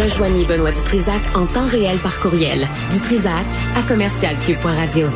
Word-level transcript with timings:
Rejoignez 0.00 0.44
Benoît 0.46 0.72
Dutrisac 0.72 1.20
en 1.34 1.46
temps 1.46 1.66
réel 1.66 1.98
par 1.98 2.18
courriel. 2.18 2.66
Dutrisac 2.90 3.46
à 3.76 3.82
commercialcube.radio. 3.82 5.08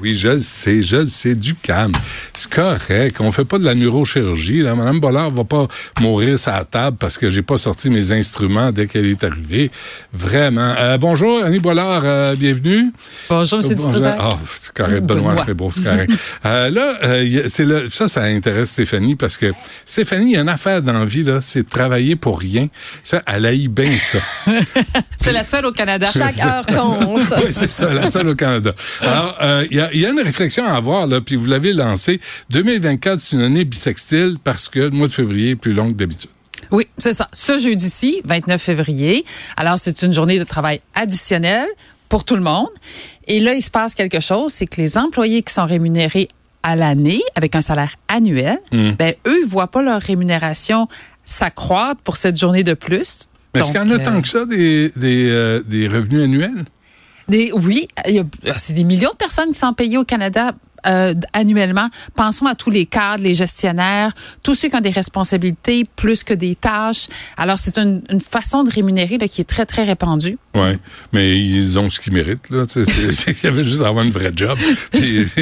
Oui, 0.00 0.14
je 0.14 0.28
le 0.28 0.38
sais, 0.38 0.82
je 0.82 0.96
le 0.96 1.06
sais, 1.06 1.34
du 1.34 1.54
calme. 1.54 1.92
C'est 2.32 2.50
correct. 2.50 3.16
On 3.20 3.30
fait 3.32 3.44
pas 3.44 3.58
de 3.58 3.64
la 3.64 3.74
neurochirurgie. 3.74 4.62
Là. 4.62 4.74
Madame 4.74 5.00
Bollard 5.00 5.30
va 5.30 5.44
pas 5.44 5.68
mourir 6.00 6.36
la 6.46 6.64
table 6.64 6.96
parce 6.98 7.18
que 7.18 7.28
j'ai 7.28 7.42
pas 7.42 7.58
sorti 7.58 7.90
mes 7.90 8.10
instruments 8.12 8.72
dès 8.72 8.86
qu'elle 8.86 9.06
est 9.06 9.22
arrivée. 9.24 9.70
Vraiment. 10.12 10.74
Euh, 10.78 10.98
bonjour, 10.98 11.42
Annie 11.44 11.58
Bollard, 11.58 12.02
euh, 12.04 12.34
bienvenue. 12.34 12.92
Bonjour, 13.28 13.60
M. 13.62 13.76
Bonjour. 13.76 14.06
Ah, 14.06 14.38
c'est 14.54 14.72
correct, 14.72 15.02
Benoît, 15.02 15.36
c'est 15.44 15.54
beau, 15.54 15.70
c'est 15.74 15.84
correct. 15.84 16.12
euh, 16.46 16.70
là, 16.70 16.98
euh, 17.04 17.42
c'est 17.46 17.64
le, 17.64 17.88
ça, 17.90 18.08
ça 18.08 18.22
intéresse 18.22 18.70
Stéphanie 18.70 19.16
parce 19.16 19.36
que 19.36 19.52
Stéphanie, 19.84 20.32
il 20.32 20.32
y 20.32 20.36
a 20.36 20.40
une 20.40 20.48
affaire 20.48 20.82
dans 20.82 20.92
la 20.92 21.04
vie, 21.04 21.22
là, 21.22 21.40
c'est 21.40 21.62
de 21.62 21.68
travailler 21.68 22.16
pour 22.16 22.38
rien. 22.40 22.68
Ça, 23.02 23.22
elle 23.26 23.46
haït 23.46 23.68
bien 23.68 23.92
ça. 23.92 24.18
c'est 25.16 25.32
la 25.32 25.42
seule 25.42 25.66
au 25.66 25.72
Canada. 25.72 26.06
Chaque 26.12 26.38
heure 26.38 26.66
compte. 26.66 27.34
oui, 27.44 27.52
c'est 27.52 27.70
ça, 27.70 27.92
la 27.92 28.10
seule 28.10 28.28
au 28.28 28.34
Canada. 28.34 28.74
Alors, 29.00 29.36
euh, 29.40 29.66
il 29.70 29.76
y, 29.76 29.80
a, 29.80 29.89
y, 29.94 30.06
a, 30.06 30.10
une 30.10 30.20
réflexion 30.20 30.64
à 30.64 30.72
avoir, 30.72 31.06
là, 31.06 31.20
puis 31.20 31.36
vous 31.36 31.46
l'avez 31.46 31.72
lancée. 31.72 32.20
2024, 32.50 33.18
c'est 33.18 33.36
une 33.36 33.42
année 33.42 33.64
bisextile 33.64 34.36
parce 34.42 34.68
que 34.68 34.80
le 34.80 34.90
mois 34.90 35.06
de 35.06 35.12
février 35.12 35.50
est 35.50 35.56
plus 35.56 35.72
long 35.72 35.88
que 35.88 35.96
d'habitude. 35.96 36.30
Oui, 36.70 36.86
c'est 36.98 37.14
ça. 37.14 37.28
Ce 37.32 37.58
jeudi-ci, 37.58 38.20
29 38.24 38.60
février. 38.60 39.24
Alors, 39.56 39.78
c'est 39.78 40.02
une 40.02 40.12
journée 40.12 40.38
de 40.38 40.44
travail 40.44 40.80
additionnelle 40.94 41.68
pour 42.08 42.24
tout 42.24 42.36
le 42.36 42.42
monde. 42.42 42.68
Et 43.26 43.40
là, 43.40 43.54
il 43.54 43.62
se 43.62 43.70
passe 43.70 43.94
quelque 43.94 44.20
chose, 44.20 44.52
c'est 44.52 44.66
que 44.66 44.80
les 44.80 44.98
employés 44.98 45.42
qui 45.42 45.52
sont 45.52 45.66
rémunérés 45.66 46.28
à 46.62 46.76
l'année 46.76 47.22
avec 47.36 47.54
un 47.56 47.62
salaire 47.62 47.94
annuel, 48.08 48.58
mmh. 48.72 48.90
ben 48.98 49.14
eux 49.26 49.44
voient 49.46 49.68
pas 49.70 49.82
leur 49.82 50.00
rémunération 50.00 50.88
s'accroître 51.24 52.00
pour 52.02 52.16
cette 52.16 52.38
journée 52.38 52.64
de 52.64 52.74
plus. 52.74 53.28
Mais 53.54 53.60
est-ce 53.60 53.72
qu'il 53.72 53.80
y 53.80 53.84
en 53.84 53.90
a 53.90 53.94
euh, 53.94 54.04
tant 54.04 54.20
que 54.20 54.28
ça 54.28 54.44
des, 54.44 54.90
des, 54.96 55.28
euh, 55.28 55.62
des 55.64 55.88
revenus 55.88 56.22
annuels? 56.22 56.64
Des, 57.30 57.52
oui, 57.52 57.86
c'est 58.56 58.72
des 58.72 58.84
millions 58.84 59.10
de 59.10 59.16
personnes 59.16 59.52
qui 59.52 59.58
sont 59.58 59.72
payées 59.72 59.98
au 59.98 60.04
Canada 60.04 60.52
euh, 60.86 61.14
annuellement. 61.32 61.88
Pensons 62.16 62.46
à 62.46 62.54
tous 62.54 62.70
les 62.70 62.86
cadres, 62.86 63.22
les 63.22 63.34
gestionnaires, 63.34 64.12
tous 64.42 64.54
ceux 64.54 64.68
qui 64.68 64.76
ont 64.76 64.80
des 64.80 64.90
responsabilités 64.90 65.84
plus 65.96 66.24
que 66.24 66.34
des 66.34 66.54
tâches. 66.54 67.06
Alors, 67.36 67.58
c'est 67.58 67.78
une, 67.78 68.02
une, 68.10 68.20
façon 68.20 68.64
de 68.64 68.70
rémunérer 68.70 69.18
là, 69.18 69.28
qui 69.28 69.40
est 69.40 69.48
très, 69.48 69.66
très 69.66 69.84
répandue. 69.84 70.38
Oui, 70.54 70.78
mais 71.12 71.38
ils 71.38 71.78
ont 71.78 71.88
ce 71.88 72.00
qu'ils 72.00 72.14
méritent. 72.14 72.50
Là. 72.50 72.64
Il 72.74 73.44
y 73.44 73.46
avait 73.46 73.64
juste 73.64 73.82
à 73.82 73.88
avoir 73.88 74.04
une 74.04 74.10
vraie 74.10 74.32
job. 74.34 74.58
Puis, 74.90 75.26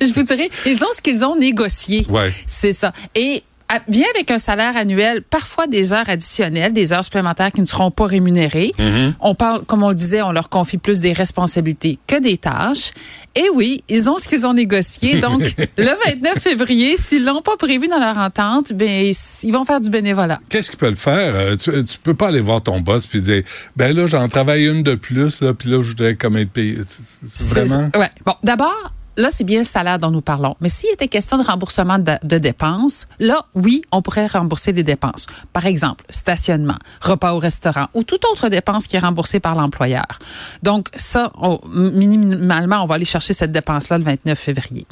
Je 0.00 0.14
vous 0.14 0.22
dirais, 0.22 0.50
ils 0.66 0.84
ont 0.84 0.92
ce 0.94 1.02
qu'ils 1.02 1.24
ont 1.24 1.36
négocié. 1.36 2.06
Ouais. 2.08 2.32
C'est 2.46 2.72
ça. 2.72 2.92
Et 3.14 3.42
vient 3.88 4.06
avec 4.14 4.30
un 4.30 4.38
salaire 4.38 4.76
annuel, 4.76 5.22
parfois 5.22 5.66
des 5.66 5.92
heures 5.92 6.08
additionnelles, 6.08 6.72
des 6.72 6.92
heures 6.92 7.04
supplémentaires 7.04 7.52
qui 7.52 7.60
ne 7.60 7.66
seront 7.66 7.90
pas 7.90 8.06
rémunérées. 8.06 8.72
Mm-hmm. 8.78 9.14
On 9.20 9.34
parle, 9.34 9.64
comme 9.64 9.82
on 9.82 9.88
le 9.88 9.94
disait, 9.94 10.22
on 10.22 10.32
leur 10.32 10.48
confie 10.48 10.78
plus 10.78 11.00
des 11.00 11.12
responsabilités 11.12 11.98
que 12.06 12.20
des 12.20 12.38
tâches. 12.38 12.92
Et 13.34 13.48
oui, 13.54 13.82
ils 13.88 14.08
ont 14.08 14.18
ce 14.18 14.28
qu'ils 14.28 14.46
ont 14.46 14.54
négocié. 14.54 15.20
Donc, 15.20 15.42
le 15.76 16.12
29 16.14 16.38
février, 16.38 16.96
s'ils 16.96 17.24
l'ont 17.24 17.42
pas 17.42 17.56
prévu 17.56 17.88
dans 17.88 17.98
leur 17.98 18.16
entente, 18.16 18.72
ben 18.72 19.12
ils 19.42 19.52
vont 19.52 19.64
faire 19.64 19.80
du 19.80 19.90
bénévolat. 19.90 20.38
Qu'est-ce 20.48 20.70
qu'ils 20.70 20.78
peuvent 20.78 20.96
faire? 20.96 21.56
Tu, 21.56 21.70
tu 21.84 21.98
peux 22.02 22.14
pas 22.14 22.28
aller 22.28 22.40
voir 22.40 22.62
ton 22.62 22.80
boss 22.80 23.06
puis 23.06 23.20
dire, 23.20 23.42
ben 23.76 23.94
là, 23.94 24.06
j'en 24.06 24.28
travaille 24.28 24.66
une 24.66 24.82
de 24.82 24.94
plus 24.94 25.40
là, 25.40 25.52
puis 25.54 25.70
là, 25.70 25.80
je 25.82 25.88
voudrais 25.88 26.14
comme 26.14 26.36
être 26.36 26.50
payé. 26.50 26.76
Vraiment? 27.22 27.90
Ouais. 27.94 28.10
Bon, 28.24 28.34
d'abord, 28.42 28.92
là, 29.16 29.28
c'est 29.30 29.44
bien 29.44 29.58
le 29.58 29.64
salaire 29.64 29.98
dont 29.98 30.10
nous 30.10 30.20
parlons. 30.20 30.54
Mais 30.60 30.68
s'il 30.68 30.90
était 30.90 31.08
question 31.08 31.38
de 31.38 31.42
remboursement 31.42 31.98
de, 31.98 32.38
dépenses, 32.38 33.06
là, 33.18 33.46
oui, 33.54 33.82
on 33.92 34.02
pourrait 34.02 34.26
rembourser 34.26 34.72
des 34.72 34.82
dépenses. 34.82 35.26
Par 35.52 35.66
exemple, 35.66 36.04
stationnement, 36.10 36.78
repas 37.00 37.32
au 37.32 37.38
restaurant 37.38 37.86
ou 37.94 38.04
toute 38.04 38.24
autre 38.26 38.48
dépense 38.48 38.86
qui 38.86 38.96
est 38.96 39.00
remboursée 39.00 39.40
par 39.40 39.54
l'employeur. 39.54 40.18
Donc, 40.62 40.88
ça, 40.96 41.32
on, 41.40 41.60
minimalement, 41.68 42.82
on 42.82 42.86
va 42.86 42.96
aller 42.96 43.04
chercher 43.04 43.32
cette 43.32 43.52
dépense-là 43.52 43.98
le 43.98 44.04
29 44.04 44.38
février. 44.38 44.86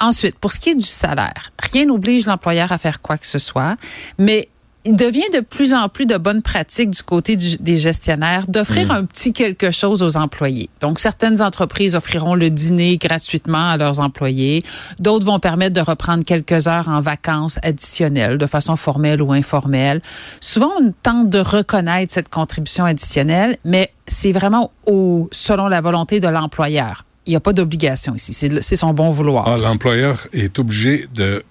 Ensuite, 0.00 0.36
pour 0.38 0.50
ce 0.50 0.58
qui 0.58 0.70
est 0.70 0.74
du 0.74 0.86
salaire, 0.86 1.52
rien 1.58 1.86
n'oblige 1.86 2.26
l'employeur 2.26 2.72
à 2.72 2.78
faire 2.78 3.00
quoi 3.00 3.18
que 3.18 3.26
ce 3.26 3.38
soit, 3.38 3.76
mais 4.18 4.48
il 4.84 4.96
devient 4.96 5.30
de 5.32 5.40
plus 5.40 5.74
en 5.74 5.88
plus 5.88 6.06
de 6.06 6.16
bonnes 6.16 6.42
pratiques 6.42 6.90
du 6.90 7.02
côté 7.02 7.36
du, 7.36 7.56
des 7.58 7.76
gestionnaires 7.76 8.46
d'offrir 8.48 8.88
mmh. 8.88 8.90
un 8.90 9.04
petit 9.04 9.32
quelque 9.32 9.70
chose 9.70 10.02
aux 10.02 10.16
employés. 10.16 10.70
Donc, 10.80 10.98
certaines 10.98 11.40
entreprises 11.40 11.94
offriront 11.94 12.34
le 12.34 12.50
dîner 12.50 12.96
gratuitement 12.98 13.70
à 13.70 13.76
leurs 13.76 14.00
employés. 14.00 14.64
D'autres 14.98 15.24
vont 15.24 15.38
permettre 15.38 15.74
de 15.74 15.80
reprendre 15.80 16.24
quelques 16.24 16.66
heures 16.66 16.88
en 16.88 17.00
vacances 17.00 17.58
additionnelles, 17.62 18.38
de 18.38 18.46
façon 18.46 18.76
formelle 18.76 19.22
ou 19.22 19.32
informelle. 19.32 20.00
Souvent, 20.40 20.70
on 20.80 20.90
tente 21.02 21.30
de 21.30 21.38
reconnaître 21.38 22.12
cette 22.12 22.28
contribution 22.28 22.84
additionnelle, 22.84 23.58
mais 23.64 23.92
c'est 24.06 24.32
vraiment 24.32 24.72
au, 24.86 25.28
selon 25.30 25.68
la 25.68 25.80
volonté 25.80 26.18
de 26.18 26.28
l'employeur. 26.28 27.04
Il 27.26 27.30
n'y 27.30 27.36
a 27.36 27.40
pas 27.40 27.52
d'obligation 27.52 28.16
ici. 28.16 28.32
C'est 28.32 28.76
son 28.76 28.92
bon 28.92 29.10
vouloir. 29.10 29.46
Ah, 29.46 29.56
l'employeur 29.56 30.26
est 30.32 30.58
obligé 30.58 31.06
de 31.14 31.44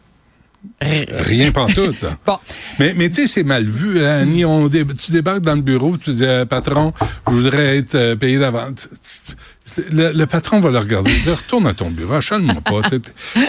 Rien 0.82 1.52
pantoute. 1.52 2.06
bon. 2.26 2.38
Mais, 2.80 2.94
mais 2.96 3.10
tu 3.10 3.22
sais, 3.22 3.28
c'est 3.28 3.44
mal 3.44 3.66
vu, 3.66 4.04
hein, 4.04 4.20
Annie. 4.22 4.46
On 4.46 4.68
dé 4.68 4.86
tu 4.86 5.12
débarques 5.12 5.42
dans 5.42 5.56
le 5.56 5.62
bureau, 5.62 5.98
tu 5.98 6.14
dis, 6.14 6.26
euh, 6.26 6.46
patron, 6.46 6.94
je 7.28 7.32
voudrais 7.32 7.78
être 7.78 7.96
euh, 7.96 8.16
payé 8.16 8.38
d'avance. 8.38 8.90
Le, 9.92 10.12
le, 10.12 10.26
patron 10.26 10.60
va 10.60 10.70
le 10.70 10.80
regarder. 10.80 11.12
Il 11.12 11.24
dit, 11.24 11.30
retourne 11.30 11.68
à 11.68 11.74
ton 11.74 11.90
bureau, 11.90 12.16
achète-moi 12.16 12.62
pas. 12.62 12.82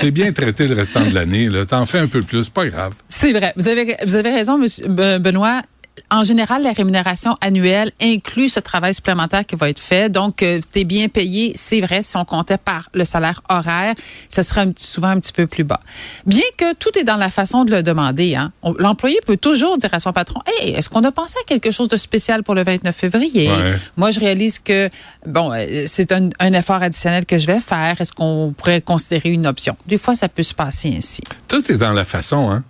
T'es 0.01 0.11
bien 0.11 0.33
traité 0.33 0.69
le 0.69 0.75
restant 0.75 1.05
de 1.05 1.15
l'année. 1.15 1.51
T'en 1.69 1.85
fais 1.87 1.99
un 1.99 2.07
peu 2.07 2.23
plus, 2.23 2.49
pas 2.49 2.67
grave. 2.67 2.95
C'est 3.09 3.33
vrai. 3.33 3.53
Vous 3.57 3.67
avez, 3.69 3.97
vous 4.07 4.17
avez 4.17 4.31
raison, 4.31 4.59
monsieur 4.59 4.87
Benoît 4.89 5.63
en 6.11 6.25
général, 6.25 6.63
la 6.63 6.73
rémunération 6.73 7.37
annuelle 7.41 7.91
inclut 8.01 8.49
ce 8.49 8.61
travail 8.61 8.93
supplémentaire 8.93 9.47
qui 9.47 9.57
va 9.57 9.71
être 9.71 9.81
fait. 9.81 10.11
Donc, 10.11 10.43
euh, 10.43 10.61
tu 10.73 10.81
es 10.81 10.85
bien 10.85 11.09
payé, 11.09 11.53
c'est 11.55 11.81
vrai, 11.81 12.03
si 12.03 12.17
on 12.17 12.25
comptait 12.25 12.59
par 12.59 12.91
le 12.93 13.05
salaire 13.05 13.41
horaire, 13.49 13.95
ce 14.29 14.43
serait 14.43 14.63
un, 14.63 14.73
souvent 14.77 15.09
un 15.09 15.21
petit 15.21 15.33
peu 15.33 15.47
plus 15.47 15.65
bas. 15.65 15.81
Bien 16.27 16.43
que 16.57 16.75
tout 16.75 16.91
est 16.99 17.05
dans 17.05 17.17
la 17.17 17.31
façon 17.31 17.65
de 17.65 17.71
le 17.71 17.83
demander. 17.83 18.35
Hein. 18.35 18.53
L'employé 18.79 19.19
peut 19.27 19.39
toujours 19.39 19.79
dire 19.79 19.93
à 19.93 20.01
son 20.01 20.13
patron, 20.13 20.41
«Hey, 20.47 20.73
est-ce 20.73 20.91
qu'on 20.91 21.05
a 21.05 21.13
pensé 21.13 21.37
à 21.43 21.47
quelque 21.47 21.71
chose 21.71 21.89
de 21.89 21.97
spécial 21.97 22.43
pour 22.43 22.55
le 22.55 22.63
29 22.63 22.95
février? 22.95 23.49
Ouais. 23.49 23.75
Moi, 23.97 24.11
je 24.11 24.21
réalise 24.21 24.59
que, 24.59 24.91
bon, 25.27 25.53
c'est 25.87 26.13
un, 26.13 26.29
un, 26.39 26.53
effort 26.53 26.83
additionnel 26.83 27.25
que 27.25 27.39
je 27.39 27.47
vais 27.47 27.61
faire. 27.61 28.01
Est-ce 28.01 28.13
qu'on 28.13 28.55
pourrait 28.57 28.83
considérer 28.83 29.31
une 29.31 29.47
option? 29.47 29.77
Des 29.87 29.99
fois, 29.99 30.15
ça 30.15 30.29
peut 30.29 30.43
se 30.43 30.55
passer 30.55 30.95
ainsi. 30.97 31.23
Tout 31.49 31.71
est 31.73 31.77
dans 31.77 31.93
la 31.93 32.05
façon, 32.05 32.51
hein? 32.51 32.65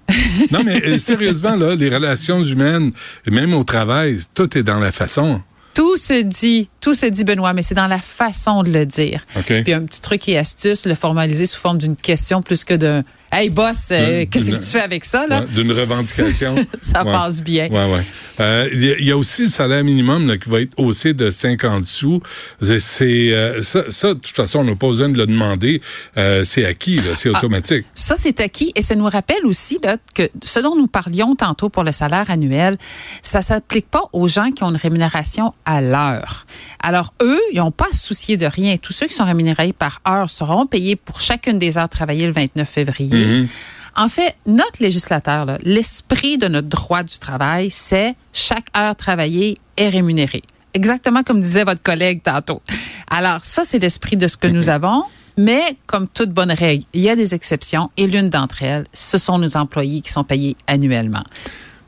non, 0.50 0.62
mais 0.64 0.82
euh, 0.84 0.98
sérieusement, 0.98 1.56
là, 1.56 1.74
les 1.74 1.88
relations 1.88 2.42
humaines, 2.42 2.92
même 3.30 3.54
au 3.54 3.62
travail, 3.62 4.18
tout 4.34 4.56
est 4.56 4.62
dans 4.62 4.78
la 4.78 4.92
façon. 4.92 5.40
Tout 5.74 5.96
se 5.96 6.22
dit, 6.22 6.68
tout 6.80 6.92
se 6.92 7.06
dit, 7.06 7.24
Benoît, 7.24 7.54
mais 7.54 7.62
c'est 7.62 7.74
dans 7.74 7.86
la 7.86 7.98
façon 7.98 8.62
de 8.62 8.70
le 8.70 8.84
dire. 8.84 9.24
Okay. 9.38 9.62
Puis 9.62 9.72
un 9.72 9.84
petit 9.84 10.02
truc 10.02 10.28
et 10.28 10.36
astuce, 10.36 10.84
le 10.84 10.94
formaliser 10.94 11.46
sous 11.46 11.58
forme 11.58 11.78
d'une 11.78 11.96
question 11.96 12.42
plus 12.42 12.64
que 12.64 12.74
d'un 12.74 13.04
Hey 13.34 13.48
boss, 13.48 13.88
euh, 13.92 14.26
qu'est-ce 14.30 14.50
que 14.50 14.56
tu 14.56 14.70
fais 14.70 14.82
avec 14.82 15.06
ça 15.06 15.26
là? 15.26 15.40
Ouais, 15.40 15.46
D'une 15.46 15.72
revendication. 15.72 16.54
ça 16.82 17.02
ouais. 17.02 17.10
passe 17.10 17.42
bien. 17.42 17.68
Ouais, 17.70 17.90
ouais. 17.90 18.04
Euh, 18.40 18.68
il 18.74 19.00
y, 19.00 19.04
y, 19.04 19.10
a 19.10 19.16
aussi 19.16 19.44
le 19.44 19.48
salaire 19.48 19.82
minimum 19.82 20.28
là, 20.28 20.36
qui 20.36 20.50
va 20.50 20.60
être 20.60 20.74
haussé 20.76 21.14
de 21.14 21.30
50 21.30 21.86
sous. 21.86 22.20
C'est 22.60 23.32
euh, 23.32 23.62
ça, 23.62 23.84
ça, 23.90 24.08
de 24.08 24.20
toute 24.20 24.36
façon, 24.36 24.58
on 24.58 24.64
n'a 24.64 24.74
pas 24.74 24.88
besoin 24.88 25.08
de 25.08 25.16
le 25.16 25.26
demander. 25.26 25.80
Euh, 26.18 26.44
c'est 26.44 26.66
acquis, 26.66 27.00
c'est 27.14 27.30
automatique. 27.30 27.86
Ah, 27.88 27.92
ça, 27.94 28.16
c'est 28.18 28.38
acquis 28.40 28.70
et 28.74 28.82
ça 28.82 28.96
nous 28.96 29.08
rappelle 29.08 29.46
aussi 29.46 29.78
là, 29.82 29.96
que 30.14 30.28
ce 30.44 30.60
dont 30.60 30.76
nous 30.76 30.86
parlions 30.86 31.34
tantôt 31.34 31.70
pour 31.70 31.84
le 31.84 31.92
salaire 31.92 32.30
annuel, 32.30 32.76
ça 33.22 33.40
s'applique 33.40 33.88
pas 33.88 34.10
aux 34.12 34.28
gens 34.28 34.50
qui 34.50 34.62
ont 34.62 34.68
une 34.68 34.76
rémunération 34.76 35.54
à 35.64 35.80
l'heure. 35.80 36.44
Alors 36.80 37.14
eux, 37.22 37.40
ils 37.54 37.60
n'ont 37.60 37.70
pas 37.70 37.86
à 37.90 37.94
se 37.94 38.08
soucier 38.08 38.36
de 38.36 38.44
rien. 38.44 38.76
Tous 38.76 38.92
ceux 38.92 39.06
qui 39.06 39.14
sont 39.14 39.24
rémunérés 39.24 39.72
par 39.72 40.02
heure 40.06 40.28
seront 40.28 40.66
payés 40.66 40.96
pour 40.96 41.22
chacune 41.22 41.58
des 41.58 41.78
heures 41.78 41.88
travaillées 41.88 42.26
le 42.26 42.32
29 42.32 42.68
février. 42.68 43.21
Mm 43.24 43.42
-hmm. 43.42 43.48
En 43.94 44.08
fait, 44.08 44.36
notre 44.46 44.82
législateur, 44.82 45.58
l'esprit 45.62 46.38
de 46.38 46.48
notre 46.48 46.68
droit 46.68 47.02
du 47.02 47.18
travail, 47.18 47.70
c'est 47.70 48.14
chaque 48.32 48.68
heure 48.74 48.96
travaillée 48.96 49.58
est 49.76 49.90
rémunérée. 49.90 50.44
Exactement 50.72 51.22
comme 51.22 51.40
disait 51.40 51.64
votre 51.64 51.82
collègue 51.82 52.22
tantôt. 52.22 52.62
Alors, 53.10 53.44
ça, 53.44 53.64
c'est 53.64 53.78
l'esprit 53.78 54.16
de 54.16 54.26
ce 54.26 54.36
que 54.38 54.46
nous 54.46 54.70
avons. 54.70 55.04
Mais 55.38 55.76
comme 55.86 56.08
toute 56.08 56.30
bonne 56.30 56.52
règle, 56.52 56.84
il 56.92 57.00
y 57.00 57.08
a 57.08 57.16
des 57.16 57.34
exceptions 57.34 57.90
et 57.96 58.06
l'une 58.06 58.28
d'entre 58.28 58.62
elles, 58.62 58.86
ce 58.92 59.16
sont 59.16 59.38
nos 59.38 59.56
employés 59.56 60.02
qui 60.02 60.12
sont 60.12 60.24
payés 60.24 60.56
annuellement. 60.66 61.24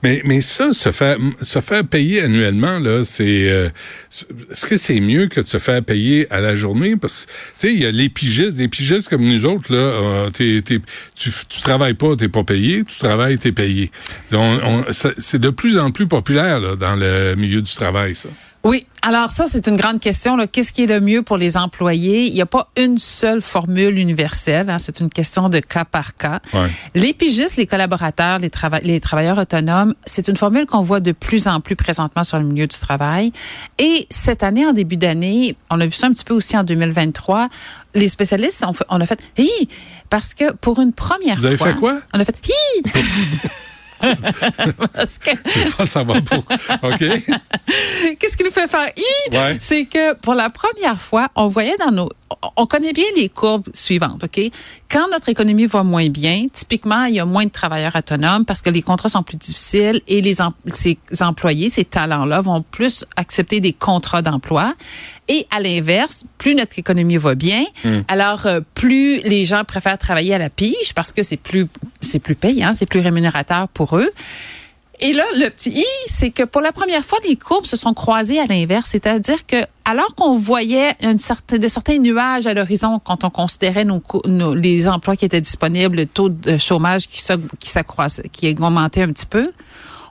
Mais, 0.04 0.20
mais 0.22 0.42
ça, 0.42 0.74
se 0.74 0.92
faire, 0.92 1.16
se 1.40 1.60
faire 1.62 1.82
payer 1.82 2.20
annuellement, 2.20 2.78
là, 2.78 3.04
c'est. 3.04 3.48
Euh, 3.48 3.70
Est-ce 4.52 4.66
que 4.66 4.76
c'est 4.76 5.00
mieux 5.00 5.28
que 5.28 5.40
de 5.40 5.46
se 5.46 5.58
faire 5.58 5.82
payer 5.82 6.30
à 6.30 6.42
la 6.42 6.54
journée? 6.54 6.94
Parce 6.94 7.24
que, 7.24 7.30
tu 7.30 7.68
sais, 7.68 7.72
il 7.72 7.82
y 7.82 7.86
a 7.86 7.90
les 7.90 8.10
pigistes, 8.10 8.54
des 8.54 8.68
pigistes 8.68 9.08
comme 9.08 9.24
nous 9.24 9.46
autres, 9.46 9.72
là, 9.72 9.78
euh, 9.78 10.28
t'es, 10.28 10.60
t'es, 10.62 10.78
tu, 11.16 11.30
tu 11.48 11.60
travailles 11.62 11.94
pas, 11.94 12.16
t'es 12.16 12.28
pas 12.28 12.44
payé, 12.44 12.84
tu 12.84 12.98
travailles, 12.98 13.38
t'es 13.38 13.52
payé. 13.52 13.90
C'est 14.90 15.40
de 15.40 15.48
plus 15.48 15.78
en 15.78 15.90
plus 15.90 16.06
populaire, 16.06 16.60
là, 16.60 16.76
dans 16.76 16.96
le 16.96 17.34
milieu 17.36 17.62
du 17.62 17.72
travail, 17.72 18.14
ça. 18.14 18.28
Oui, 18.64 18.87
alors 19.02 19.31
ça, 19.31 19.44
c'est 19.46 19.66
une 19.69 19.76
grande 19.76 20.00
question. 20.00 20.38
Qu'est-ce 20.46 20.72
qui 20.72 20.84
est 20.84 20.87
le 20.87 20.99
mieux 20.99 21.20
pour 21.20 21.37
les 21.37 21.58
employés? 21.58 22.25
Il 22.25 22.32
n'y 22.32 22.40
a 22.40 22.46
pas 22.46 22.70
une 22.78 22.96
seule 22.96 23.43
formule 23.43 23.99
universelle. 23.99 24.70
Hein. 24.70 24.78
C'est 24.78 25.00
une 25.00 25.11
question 25.11 25.50
de 25.50 25.58
cas 25.61 25.84
par 25.84 26.16
cas. 26.16 26.40
Ouais. 26.55 26.70
Les 26.94 27.12
pigistes, 27.12 27.56
les 27.56 27.66
collaborateurs, 27.66 28.38
les, 28.38 28.49
trava 28.49 28.78
les 28.81 29.00
travailleurs 29.00 29.37
autonomes, 29.37 29.94
c'est 30.06 30.28
une 30.28 30.38
formule 30.38 30.64
qu'on 30.64 30.81
voit 30.81 31.00
de 31.00 31.12
plus 31.12 31.46
en 31.46 31.61
plus 31.61 31.76
présentement 31.76 32.25
sur 32.25 32.38
le 32.38 32.44
milieu 32.44 32.66
du 32.66 32.78
travail. 32.78 33.32
Et 33.78 34.06
cette 34.08 34.43
année, 34.43 34.66
en 34.66 34.72
début 34.72 34.96
d'année, 34.96 35.56
on 35.69 35.78
a 35.78 35.84
vu 35.84 35.93
ça 35.93 36.06
un 36.06 36.12
petit 36.12 36.25
peu 36.25 36.32
aussi 36.32 36.56
en 36.56 36.64
2023, 36.64 37.49
les 37.94 38.08
spécialistes, 38.08 38.64
on, 38.66 38.72
fait, 38.72 38.87
on 38.88 38.99
a 38.99 39.06
fait 39.06 39.20
«hi» 39.38 39.69
parce 40.11 40.32
que 40.32 40.52
pour 40.52 40.81
une 40.81 40.94
première 40.94 41.37
Vous 41.37 41.44
avez 41.44 41.58
fois... 41.58 41.75
fait 41.75 41.78
quoi? 41.78 42.00
On 42.14 42.19
a 42.19 42.25
fait 42.25 42.37
«hi». 42.49 42.82
Parce 44.93 45.19
que... 45.19 45.31
Je 45.78 45.84
savoir 45.87 46.22
pourquoi. 46.22 46.56
OK? 46.82 46.99
Qu'est-ce 48.19 48.37
qui 48.37 48.44
nous 48.44 48.50
faire 48.75 48.93
hi? 48.97 49.31
Ouais. 49.32 49.56
C'est 49.61 49.85
que 49.87 50.15
pour 50.15 50.35
la 50.35 50.50
première 50.50 51.00
fois, 51.00 51.29
on 51.37 51.49
voyait 51.49 51.76
dans 51.79 51.91
nos. 51.91 52.09
On 52.56 52.67
connaît 52.67 52.93
bien 52.93 53.05
les 53.17 53.29
courbes 53.29 53.69
suivantes, 53.73 54.25
OK? 54.25 54.41
Quand 54.91 55.09
notre 55.11 55.29
économie 55.29 55.67
va 55.67 55.82
moins 55.82 56.09
bien, 56.09 56.47
typiquement, 56.53 57.05
il 57.05 57.15
y 57.15 57.21
a 57.21 57.25
moins 57.25 57.44
de 57.44 57.50
travailleurs 57.50 57.94
autonomes 57.97 58.44
parce 58.44 58.61
que 58.61 58.71
les 58.71 58.82
contrats 58.82 59.09
sont 59.09 59.23
plus 59.23 59.37
difficiles 59.37 60.00
et 60.09 60.21
les 60.21 60.41
em 60.41 60.53
ces 60.69 60.99
employés, 61.21 61.71
ces 61.71 61.85
talents-là, 61.85 62.41
vont 62.41 62.62
plus 62.62 63.05
accepter 63.17 63.61
des 63.61 63.73
contrats 63.73 64.23
d'emploi. 64.23 64.75
Et 65.29 65.47
à 65.50 65.61
l'inverse, 65.61 66.25
plus 66.38 66.55
notre 66.55 66.79
économie 66.79 67.17
va 67.17 67.35
bien, 67.35 67.65
alors 68.09 68.47
euh, 68.47 68.61
plus 68.75 69.21
les 69.21 69.44
gens 69.44 69.65
préfèrent 69.65 69.99
travailler 69.99 70.35
à 70.35 70.38
la 70.38 70.50
pige 70.50 70.93
parce 70.94 71.12
que 71.12 71.23
c'est 71.23 71.38
plus 71.38 71.67
c'est 72.00 72.19
plus 72.19 72.35
payant, 72.35 72.75
c'est 72.75 72.87
plus 72.87 73.00
rémunérateur 73.00 73.69
pour 73.69 73.97
eux. 73.97 74.11
Et 75.00 75.12
là, 75.12 75.25
le 75.37 75.49
petit 75.50 75.70
i, 75.70 75.85
c'est 76.06 76.31
que 76.31 76.44
pour 76.44 76.61
la 76.61 76.70
première 76.73 77.05
fois, 77.05 77.19
les 77.29 77.37
courbes 77.37 77.67
se 77.67 77.76
sont 77.76 77.94
croisées 77.94 78.38
à 78.38 78.46
l'inverse, 78.46 78.91
c'est-à-dire 78.91 79.44
que 79.46 79.56
alors 79.85 80.14
qu'on 80.14 80.37
voyait 80.37 80.93
une 81.02 81.19
certaine, 81.19 81.58
de 81.58 81.69
certains 81.69 81.99
nuages 81.99 82.46
à 82.46 82.55
l'horizon 82.55 83.00
quand 83.05 83.25
on 83.25 83.31
considérait 83.31 83.85
nos, 83.85 84.02
nos, 84.26 84.55
les 84.55 84.87
emplois 84.88 85.17
qui 85.17 85.25
étaient 85.25 85.41
disponibles, 85.41 85.96
le 85.96 86.06
taux 86.06 86.29
de 86.29 86.56
chômage 86.58 87.06
qui, 87.08 87.20
qui 87.58 87.70
s'accroissait, 87.70 88.29
qui 88.31 88.49
augmentait 88.50 89.02
un 89.02 89.12
petit 89.12 89.26
peu, 89.26 89.50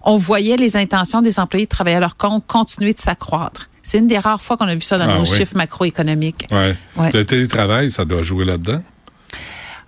on 0.03 0.17
voyait 0.17 0.57
les 0.57 0.75
intentions 0.75 1.21
des 1.21 1.39
employés 1.39 1.65
de 1.65 1.69
travailler 1.69 1.95
à 1.97 2.01
leur 2.01 2.17
compte 2.17 2.45
continuer 2.45 2.93
de 2.93 2.99
s'accroître. 2.99 3.69
C'est 3.81 3.97
une 3.99 4.07
des 4.07 4.19
rares 4.19 4.41
fois 4.41 4.57
qu'on 4.57 4.67
a 4.67 4.75
vu 4.75 4.81
ça 4.81 4.97
dans 4.97 5.09
Ah, 5.09 5.17
nos 5.17 5.25
oui. 5.25 5.37
chiffres 5.37 5.55
macroéconomiques. 5.55 6.45
Ouais. 6.51 6.75
Ouais. 6.97 7.09
Le 7.13 7.25
télétravail, 7.25 7.89
ça 7.89 8.03
doit 8.05 8.21
jouer 8.21 8.45
là-dedans? 8.45 8.81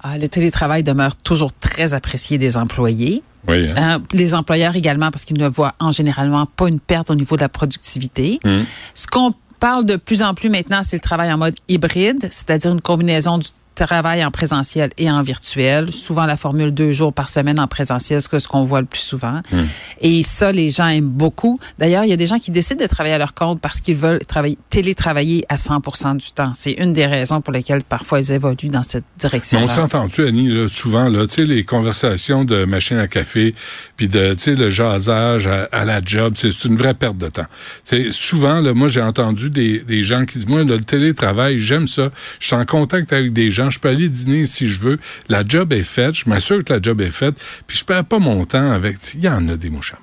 Ah, 0.03 0.17
le 0.17 0.27
télétravail 0.27 0.83
demeure 0.83 1.15
toujours 1.15 1.51
très 1.53 1.93
apprécié 1.93 2.37
des 2.37 2.57
employés. 2.57 3.23
Oui. 3.47 3.69
hein? 3.69 3.73
Hein, 3.77 4.03
les 4.13 4.33
employeurs 4.33 4.75
également, 4.75 5.11
parce 5.11 5.25
qu'ils 5.25 5.37
ne 5.37 5.47
voient 5.47 5.75
en 5.79 5.91
généralement 5.91 6.45
pas 6.45 6.67
une 6.67 6.79
perte 6.79 7.11
au 7.11 7.15
niveau 7.15 7.35
de 7.35 7.41
la 7.41 7.49
productivité. 7.49 8.39
Mm. 8.43 8.61
Ce 8.93 9.07
qu'on 9.07 9.33
parle 9.59 9.85
de 9.85 9.95
plus 9.95 10.23
en 10.23 10.33
plus 10.33 10.49
maintenant, 10.49 10.81
c'est 10.83 10.97
le 10.97 11.01
travail 11.01 11.31
en 11.31 11.37
mode 11.37 11.55
hybride, 11.67 12.27
c'est-à-dire 12.31 12.71
une 12.71 12.81
combinaison 12.81 13.37
du 13.37 13.47
travail 13.75 14.25
en 14.25 14.31
présentiel 14.31 14.89
et 14.97 15.09
en 15.11 15.21
virtuel. 15.21 15.91
Souvent 15.93 16.25
la 16.25 16.37
formule 16.37 16.73
deux 16.73 16.91
jours 16.91 17.13
par 17.13 17.29
semaine 17.29 17.59
en 17.59 17.67
présentiel, 17.67 18.21
c'est 18.21 18.39
ce 18.39 18.47
qu'on 18.47 18.63
voit 18.63 18.81
le 18.81 18.87
plus 18.87 19.01
souvent. 19.01 19.41
Mm. 19.51 19.63
Et 20.01 20.23
ça, 20.23 20.51
les 20.51 20.69
gens 20.69 20.87
aiment 20.87 21.05
beaucoup. 21.05 21.59
D'ailleurs, 21.77 22.03
il 22.03 22.09
y 22.09 22.13
a 22.13 22.17
des 22.17 22.27
gens 22.27 22.39
qui 22.39 22.51
décident 22.51 22.83
de 22.83 22.87
travailler 22.87 23.15
à 23.15 23.19
leur 23.19 23.33
compte 23.33 23.61
parce 23.61 23.79
qu'ils 23.79 23.95
veulent 23.95 24.25
travailler, 24.25 24.57
télétravailler 24.69 25.45
à 25.49 25.57
100 25.57 26.15
du 26.15 26.31
temps. 26.31 26.53
C'est 26.55 26.73
une 26.73 26.93
des 26.93 27.05
raisons 27.05 27.41
pour 27.41 27.53
lesquelles 27.53 27.83
parfois 27.83 28.19
ils 28.19 28.31
évoluent 28.31 28.69
dans 28.69 28.83
cette 28.83 29.05
direction. 29.17 29.59
on 29.59 29.67
s'entend-tu, 29.67 30.25
Annie, 30.25 30.47
là, 30.47 30.67
souvent, 30.67 31.09
là, 31.09 31.27
tu 31.27 31.35
sais, 31.35 31.45
les 31.45 31.63
conversations 31.63 32.43
de 32.43 32.65
machine 32.65 32.97
à 32.97 33.07
café, 33.07 33.53
puis 33.97 34.07
de, 34.07 34.33
tu 34.33 34.39
sais, 34.39 34.55
le 34.55 34.69
jasage 34.69 35.47
à, 35.47 35.67
à 35.71 35.85
la 35.85 36.01
job, 36.03 36.33
c'est 36.35 36.51
c'est 36.55 36.67
une 36.67 36.77
vraie 36.77 36.93
perte 36.93 37.17
de 37.17 37.27
temps. 37.27 37.45
C'est 37.83 38.11
souvent, 38.11 38.61
là, 38.61 38.73
moi, 38.73 38.87
j'ai 38.87 39.01
entendu 39.01 39.49
des, 39.49 39.79
des 39.79 40.03
gens 40.03 40.25
qui 40.25 40.37
disent, 40.37 40.47
moi, 40.47 40.63
là, 40.63 40.75
le 40.75 40.83
télétravail, 40.83 41.59
j'aime 41.59 41.87
ça. 41.87 42.09
Je 42.39 42.47
suis 42.47 42.55
en 42.55 42.65
contact 42.65 43.13
avec 43.13 43.33
des 43.33 43.49
gens, 43.49 43.64
je 43.69 43.79
peux 43.79 43.89
aller 43.89 44.09
dîner 44.09 44.45
si 44.45 44.67
je 44.67 44.79
veux. 44.79 44.99
La 45.29 45.43
job 45.47 45.73
est 45.73 45.83
faite, 45.83 46.15
je 46.15 46.29
m'assure 46.29 46.63
que 46.63 46.73
la 46.73 46.81
job 46.81 47.01
est 47.01 47.11
faite, 47.11 47.35
puis 47.67 47.77
je 47.77 47.85
perds 47.85 48.05
pas 48.05 48.19
mon 48.19 48.45
temps 48.45 48.71
avec, 48.71 48.97
il 49.13 49.21
y 49.21 49.29
en 49.29 49.47
a 49.49 49.57
des 49.57 49.69
mouches. 49.69 49.93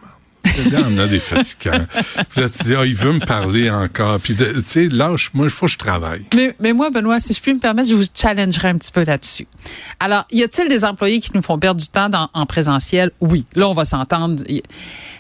Il 0.59 0.73
y 0.73 0.76
en 0.76 0.99
a 0.99 1.06
des 1.06 1.20
fatigants. 1.20 1.87
Puis 2.31 2.41
là, 2.41 2.49
tu 2.49 2.64
dis, 2.64 2.75
ah, 2.75 2.85
il 2.85 2.97
veut 2.97 3.12
me 3.12 3.25
parler 3.25 3.70
encore. 3.70 4.19
Puis, 4.19 4.35
tu 4.35 4.44
sais, 4.67 4.88
lâche-moi, 4.88 5.47
il 5.47 5.50
faut 5.50 5.67
que 5.67 5.73
je 5.73 5.79
travaille. 5.79 6.25
Mais, 6.35 6.55
mais 6.59 6.73
moi, 6.73 6.91
Benoît, 6.91 7.20
si 7.20 7.32
je 7.32 7.41
puis 7.41 7.55
me 7.55 7.61
permettre, 7.61 7.88
je 7.88 7.94
vous 7.94 8.05
challengerai 8.12 8.69
un 8.69 8.79
petit 8.79 8.91
peu 8.91 9.05
là-dessus. 9.05 9.47
Alors, 10.00 10.26
y 10.32 10.43
a-t-il 10.43 10.69
des 10.69 10.85
employés 10.85 11.20
qui 11.20 11.31
nous 11.35 11.43
font 11.43 11.59
perdre 11.59 11.81
du 11.81 11.87
temps 11.87 12.11
en 12.32 12.47
présentiel? 12.47 13.12
Oui. 13.20 13.44
Là, 13.55 13.69
on 13.69 13.75
va 13.75 13.85
s'entendre. 13.85 14.43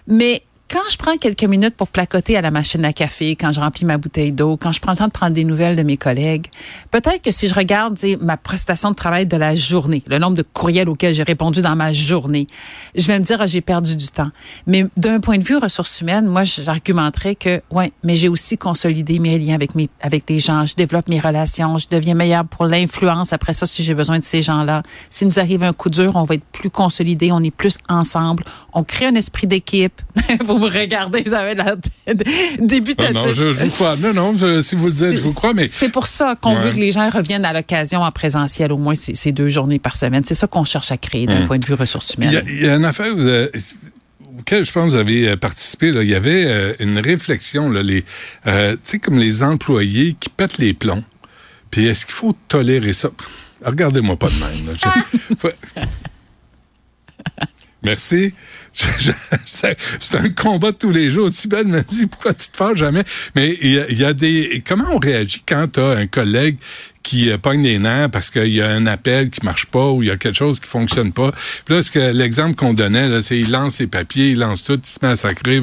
Mais 0.08 0.42
quand 0.72 0.80
je 0.90 0.96
prends 0.96 1.18
quelques 1.18 1.44
minutes 1.44 1.76
pour 1.76 1.88
placoter 1.88 2.34
à 2.38 2.40
la 2.40 2.50
machine 2.50 2.82
à 2.86 2.94
café, 2.94 3.36
quand 3.36 3.52
je 3.52 3.60
remplis 3.60 3.84
ma 3.84 3.98
bouteille 3.98 4.32
d'eau, 4.32 4.56
quand 4.56 4.72
je 4.72 4.80
prends 4.80 4.92
le 4.92 4.96
temps 4.96 5.06
de 5.06 5.12
prendre 5.12 5.34
des 5.34 5.44
nouvelles 5.44 5.76
de 5.76 5.82
mes 5.82 5.98
collègues, 5.98 6.46
peut-être 6.90 7.20
que 7.20 7.30
si 7.30 7.46
je 7.46 7.54
regarde 7.54 7.98
ma 8.22 8.38
prestation 8.38 8.90
de 8.90 8.94
travail 8.94 9.26
de 9.26 9.36
la 9.36 9.54
journée, 9.54 10.02
le 10.06 10.18
nombre 10.18 10.34
de 10.34 10.42
courriels 10.42 10.88
auxquels 10.88 11.12
j'ai 11.12 11.24
répondu 11.24 11.60
dans 11.60 11.76
ma 11.76 11.92
journée, 11.92 12.46
je 12.94 13.06
vais 13.06 13.18
me 13.18 13.24
dire, 13.24 13.36
ah, 13.42 13.46
j'ai 13.46 13.60
perdu 13.60 13.96
du 13.96 14.06
temps. 14.06 14.30
Mais 14.66 14.86
d'un 14.96 15.20
point 15.20 15.36
de 15.36 15.44
vue 15.44 15.58
ressources 15.58 16.00
humaines, 16.00 16.26
moi, 16.26 16.44
j'argumenterais 16.44 17.34
que, 17.34 17.60
ouais, 17.70 17.92
mais 18.02 18.16
j'ai 18.16 18.30
aussi 18.30 18.56
consolidé 18.56 19.18
mes 19.18 19.38
liens 19.38 19.54
avec 19.54 19.74
mes, 19.74 19.90
avec 20.00 20.24
les 20.30 20.38
gens. 20.38 20.64
Je 20.64 20.74
développe 20.74 21.08
mes 21.08 21.20
relations. 21.20 21.76
Je 21.76 21.88
deviens 21.90 22.14
meilleure 22.14 22.46
pour 22.46 22.64
l'influence. 22.64 23.34
Après 23.34 23.52
ça, 23.52 23.66
si 23.66 23.82
j'ai 23.82 23.94
besoin 23.94 24.18
de 24.18 24.24
ces 24.24 24.40
gens-là, 24.40 24.82
si 25.10 25.26
nous 25.26 25.38
arrive 25.38 25.64
un 25.64 25.74
coup 25.74 25.90
dur, 25.90 26.12
on 26.16 26.22
va 26.22 26.36
être 26.36 26.44
plus 26.44 26.70
consolidés. 26.70 27.30
On 27.30 27.42
est 27.42 27.50
plus 27.50 27.76
ensemble. 27.90 28.44
On 28.72 28.84
crée 28.84 29.06
un 29.06 29.14
esprit 29.14 29.46
d'équipe. 29.46 30.00
vous 30.68 30.78
regardez, 30.78 31.22
vous 31.26 31.34
avez 31.34 31.54
l'air 31.54 31.76
Non, 32.06 32.14
débutatif. 32.66 33.14
non, 33.14 33.32
je, 33.32 33.52
je 33.52 33.64
vous 33.64 33.70
crois. 33.70 33.96
Non, 33.96 34.12
non, 34.14 34.36
je- 34.36 34.60
si 34.60 34.74
vous 34.74 34.86
le 34.86 34.92
dites, 34.92 35.00
C'est- 35.10 35.16
je 35.16 35.22
vous 35.22 35.34
crois, 35.34 35.54
mais 35.54 35.68
C'est 35.68 35.90
pour 35.90 36.06
ça 36.06 36.36
qu'on 36.40 36.54
Ouais. 36.56 36.64
veut 36.64 36.70
que 36.72 36.76
les 36.78 36.92
gens 36.92 37.08
reviennent 37.10 37.44
à 37.44 37.52
l'occasion 37.52 38.02
en 38.02 38.10
présentiel 38.12 38.72
au 38.72 38.76
moins 38.78 38.94
ces, 38.94 39.14
ces 39.14 39.32
deux 39.32 39.48
journées 39.48 39.78
par 39.78 39.94
semaine. 39.96 40.22
C'est 40.24 40.34
ça 40.34 40.46
qu'on 40.46 40.64
cherche 40.64 40.92
à 40.92 40.96
créer 40.96 41.26
d'un 41.26 41.46
point 41.46 41.58
de 41.58 41.66
vue 41.66 41.74
ressources 41.74 42.14
Il 42.18 42.24
y, 42.24 42.26
a, 42.28 42.30
humaines. 42.40 42.44
il 42.48 42.62
y 42.64 42.68
a 42.68 42.74
une 42.76 42.84
affaire 42.84 43.14
vous 43.14 43.26
avez- 43.26 43.50
auquel 44.38 44.64
je 44.64 44.72
pense 44.72 44.84
que 44.84 44.90
vous 44.90 44.96
avez 44.96 45.28
euh, 45.28 45.36
participé. 45.36 45.92
Là. 45.92 46.02
Il 46.02 46.08
y 46.08 46.14
avait 46.14 46.44
euh, 46.46 46.74
une 46.80 46.98
réflexion, 46.98 47.68
là, 47.70 47.82
les, 47.82 48.04
euh, 48.46 48.72
tu 48.74 48.78
sais, 48.84 48.98
comme 48.98 49.18
les 49.18 49.42
employés 49.42 50.16
qui 50.18 50.28
pètent 50.30 50.58
les 50.58 50.72
plombs. 50.74 51.04
Puis 51.70 51.86
est-ce 51.86 52.06
qu'il 52.06 52.14
faut 52.14 52.34
tolérer 52.48 52.92
ça? 52.92 53.10
Regardez-moi 53.64 54.16
pas 54.16 54.28
de 54.28 54.34
même. 54.34 54.66
là. 54.66 54.72
Je- 54.74 55.36
Faut- 55.38 55.48
Merci. 57.82 58.32
C'est 58.72 60.14
un 60.14 60.28
combat 60.30 60.72
de 60.72 60.76
tous 60.76 60.90
les 60.90 61.10
jours. 61.10 61.30
Sibelle 61.30 61.66
me 61.66 61.82
dit 61.82 62.06
pourquoi 62.06 62.32
tu 62.34 62.48
te 62.48 62.56
fâches 62.56 62.78
jamais? 62.78 63.04
Mais 63.34 63.58
il 63.60 63.98
y 63.98 64.04
a, 64.04 64.12
des. 64.12 64.62
Comment 64.66 64.86
on 64.92 64.98
réagit 64.98 65.42
quand 65.46 65.72
tu 65.72 65.80
as 65.80 65.90
un 65.90 66.06
collègue 66.06 66.56
qui 67.02 67.30
euh, 67.30 67.36
pogne 67.36 67.62
les 67.62 67.78
nerfs 67.78 68.10
parce 68.10 68.30
qu'il 68.30 68.48
y 68.48 68.62
a 68.62 68.70
un 68.70 68.86
appel 68.86 69.28
qui 69.30 69.44
marche 69.44 69.66
pas 69.66 69.90
ou 69.90 70.02
il 70.02 70.08
y 70.08 70.10
a 70.10 70.16
quelque 70.16 70.36
chose 70.36 70.58
qui 70.60 70.68
fonctionne 70.68 71.12
pas? 71.12 71.32
Puis 71.64 71.74
là, 71.74 71.82
que 71.82 72.12
l'exemple 72.12 72.54
qu'on 72.54 72.74
donnait, 72.74 73.20
c'est 73.20 73.38
il 73.38 73.50
lance 73.50 73.78
les 73.80 73.86
papiers, 73.86 74.30
il 74.30 74.38
lance 74.38 74.64
tout, 74.64 74.80
il 74.82 74.86
se 74.86 74.98
met 75.02 75.12
à 75.12 75.16
sacrer. 75.16 75.60